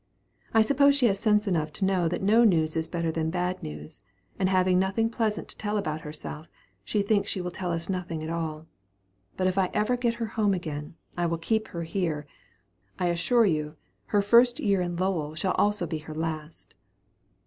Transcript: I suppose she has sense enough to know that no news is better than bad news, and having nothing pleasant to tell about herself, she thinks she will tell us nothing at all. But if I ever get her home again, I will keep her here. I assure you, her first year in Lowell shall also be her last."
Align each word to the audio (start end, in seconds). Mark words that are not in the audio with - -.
I 0.51 0.61
suppose 0.63 0.95
she 0.95 1.05
has 1.05 1.19
sense 1.19 1.47
enough 1.47 1.71
to 1.73 1.85
know 1.85 2.07
that 2.07 2.23
no 2.23 2.43
news 2.43 2.75
is 2.75 2.87
better 2.87 3.11
than 3.11 3.29
bad 3.29 3.61
news, 3.61 4.03
and 4.39 4.49
having 4.49 4.79
nothing 4.79 5.11
pleasant 5.11 5.47
to 5.49 5.57
tell 5.57 5.77
about 5.77 6.01
herself, 6.01 6.47
she 6.83 7.03
thinks 7.03 7.29
she 7.29 7.39
will 7.39 7.51
tell 7.51 7.71
us 7.71 7.87
nothing 7.87 8.23
at 8.23 8.29
all. 8.31 8.65
But 9.37 9.45
if 9.45 9.59
I 9.59 9.69
ever 9.75 9.95
get 9.95 10.15
her 10.15 10.25
home 10.25 10.55
again, 10.55 10.95
I 11.15 11.27
will 11.27 11.37
keep 11.37 11.67
her 11.67 11.83
here. 11.83 12.25
I 12.97 13.09
assure 13.09 13.45
you, 13.45 13.75
her 14.07 14.23
first 14.23 14.59
year 14.59 14.81
in 14.81 14.95
Lowell 14.95 15.35
shall 15.35 15.51
also 15.53 15.85
be 15.85 15.99
her 15.99 16.15
last." 16.15 16.73